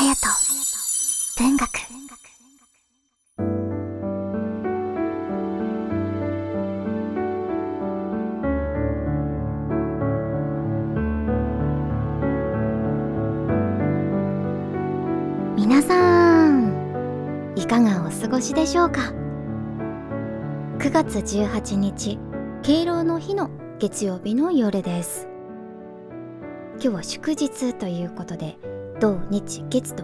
[0.00, 0.14] 隼
[1.36, 1.68] 人文学。
[15.54, 19.12] 皆さんいかがお過ごしでしょうか
[20.78, 22.18] ？9月18日
[22.62, 25.28] 敬老の日の月曜日の夜です。
[26.76, 28.56] 今日は祝日ということで
[29.00, 30.02] 土日月と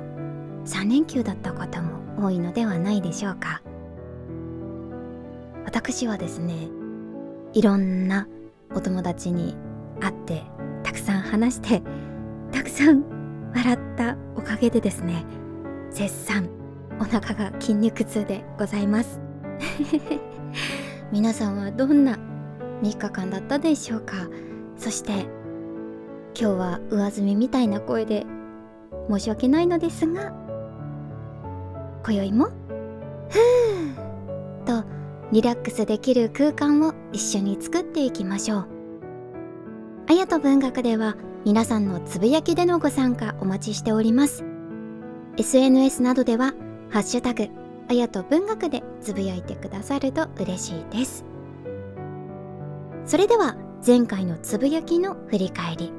[0.64, 3.60] 3連休だった方も多いのではないでしょうか。
[5.66, 6.68] 私はですね
[7.52, 8.26] いろんな
[8.74, 9.54] お友達に
[10.00, 10.42] 会って
[10.82, 11.82] たくさん話して
[12.52, 13.04] たくさん
[13.54, 15.26] 笑ったおかげでですね
[15.90, 16.48] 絶賛
[16.98, 19.20] お腹が筋肉痛でございます。
[21.12, 22.18] 皆さんはどんな
[22.82, 24.14] 3日間だったでしょうか。
[24.78, 25.26] そして
[26.38, 28.26] 今日は上澄みみたいな声で
[29.10, 30.32] 申し訳ないのですが
[32.04, 32.46] 今宵も
[33.30, 34.86] 「ふー」と
[35.32, 38.66] リラックスできる空間を一緒に作っていきましょう。
[40.08, 44.44] あやと文学では皆さんのつぶやきでのご参加お待ちしております。
[45.36, 46.54] SNS などでは
[46.90, 47.48] 「ハッシュタグ
[47.88, 51.24] あやと文学」でつぶやいてくださると嬉しいです。
[53.04, 55.92] それでは前回のつぶやきの振り返り。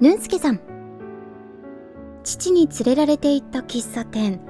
[0.00, 0.60] ぬんすけさん
[2.28, 4.40] 父に連れられて行った喫茶店。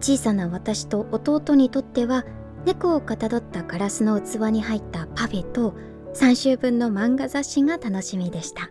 [0.00, 2.24] 小さな私と弟にとっては
[2.66, 5.76] 猫をかたどったガラスの器に入ったパフェと
[6.14, 8.70] 3週分の漫画雑誌が楽しみでした。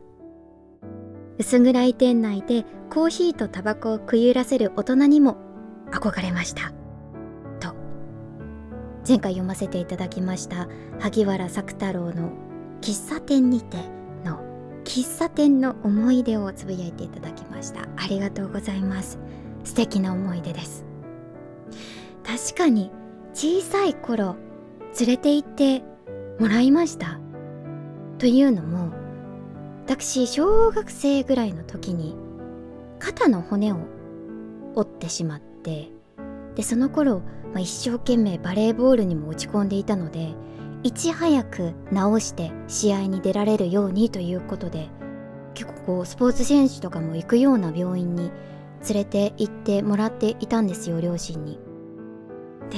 [1.39, 5.37] 薄暗い店内でコーヒーとタバコを食い入らせる大人にも
[5.89, 6.73] 憧れました。
[7.61, 7.73] と
[9.07, 10.67] 前回読ませていただきました
[10.99, 12.31] 萩原作太郎の
[12.81, 13.77] 「喫茶店にて」
[14.83, 17.81] 喫茶店の思い出をつぶやいていただきました。
[17.97, 19.19] ありがとうございます。
[19.63, 20.85] 素敵な思い出です。
[22.23, 22.91] 確かに
[23.33, 24.35] 小さい頃
[24.99, 25.83] 連れて行って
[26.39, 27.19] もらいました。
[28.17, 28.91] というのも
[29.85, 32.15] 私小学生ぐらいの時に
[32.99, 33.77] 肩の骨を
[34.75, 35.89] 折ってしまって
[36.55, 37.19] でその頃、
[37.53, 40.35] まあ、一生懸命バレーボールにも落ち込んでいたので
[40.83, 44.89] いち早く治して試合に出られるようにということで
[45.53, 48.31] 結構こうスポーツ選手とかも行くような病院に
[48.87, 51.59] 連れて行ってもらっていたんですよ両親に。
[52.71, 52.77] で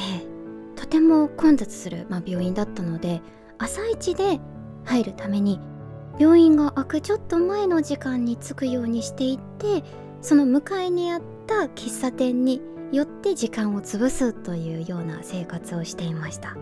[0.75, 3.21] とても混雑する、まあ、病院だったので
[3.57, 4.39] 朝一で
[4.83, 5.59] 入るために
[6.19, 9.83] 病院が開くちょっと前の時間に着くようにしていって
[10.21, 12.61] その向かいにあった喫茶店に
[12.91, 16.57] 寄って時間を潰すというような生活をしていました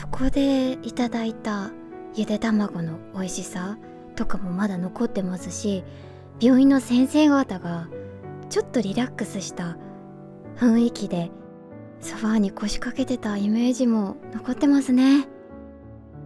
[0.00, 1.70] そこでいただいた
[2.14, 3.76] ゆで卵の美味しさ
[4.16, 5.84] とかもまだ残ってますし
[6.40, 7.86] 病院の先生方が
[8.48, 9.76] ちょっとリラックスした
[10.56, 11.30] 雰囲気で
[12.00, 15.28] ソファーに腰掛けてたイメージも残ってますね。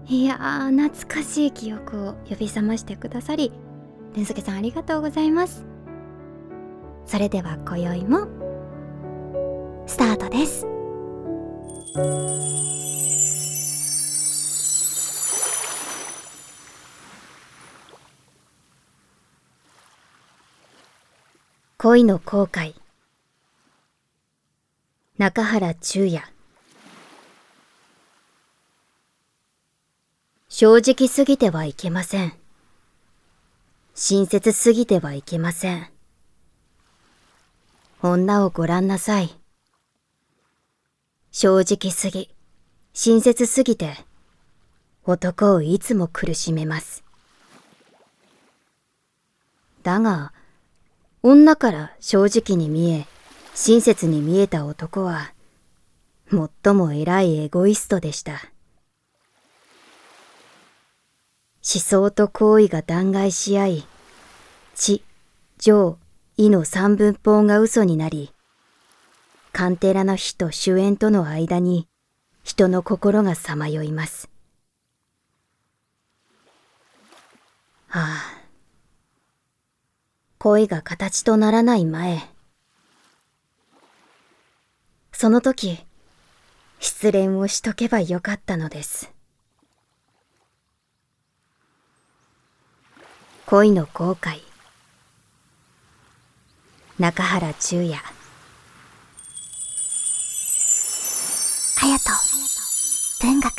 [0.06, 3.51] いやー懐かしい記憶を呼び覚ましてくださり
[4.15, 5.67] るんすけさんありがとうございます。
[7.06, 8.29] それでは今宵も
[9.87, 10.65] スタートです。
[21.87, 22.75] 恋の後悔
[25.19, 26.25] 中原中也
[30.49, 32.33] 正直すぎてはいけません。
[33.94, 35.87] 親切すぎてはいけません。
[38.00, 39.39] 女をご覧なさい。
[41.33, 42.31] 正直すぎ、
[42.94, 43.93] 親切すぎて、
[45.05, 47.05] 男をいつも苦しめます。
[49.83, 50.33] だが、
[51.27, 53.07] 女から正直に見え、
[53.55, 55.33] 親切に見えた男は、
[56.31, 58.51] 最も偉いエゴイストでした。
[61.67, 63.87] 思想と行為が弾劾し合い、
[64.75, 65.03] 知、
[65.56, 65.97] 情、
[66.37, 68.31] 意の三分法が嘘になり、
[69.50, 71.88] カンテラの火と主演との間に
[72.43, 74.29] 人の心がさまよいます。
[77.88, 78.24] あ。
[80.44, 82.20] 恋が形とならない前。
[85.11, 85.79] その時、
[86.81, 89.11] 失恋をしとけばよかったのです。
[93.46, 94.43] 恋の後悔
[96.99, 97.99] 中原中也
[101.75, 101.99] 隼
[103.19, 103.50] 人文学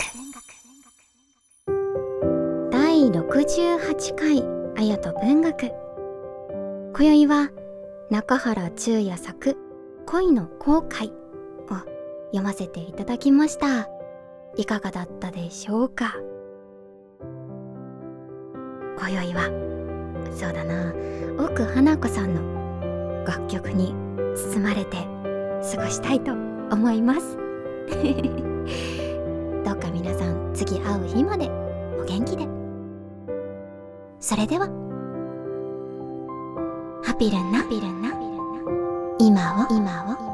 [2.72, 4.44] 第68回
[4.76, 5.85] 隼人文学
[6.98, 7.50] 今宵は
[8.10, 9.58] 中原中也作
[10.06, 11.12] 恋の後悔を
[12.28, 13.90] 読ませていただきました。
[14.56, 16.16] いかがだったでしょうか？
[18.98, 19.42] 今宵は
[20.32, 20.94] そうだな。
[21.38, 23.94] 奥花子さんの楽曲に
[24.34, 25.06] 包まれて
[25.76, 27.36] 過ごしたいと思います。
[29.66, 31.52] どうか皆さん次会う日まで
[32.00, 32.48] お元気で。
[34.22, 34.70] それでは
[37.18, 37.64] ピルンな
[39.20, 39.66] 今を。
[39.70, 40.25] 今を